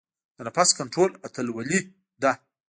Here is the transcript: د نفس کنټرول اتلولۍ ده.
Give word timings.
د 0.35 0.39
نفس 0.47 0.69
کنټرول 0.79 1.11
اتلولۍ 1.25 1.79
ده. 2.21 2.31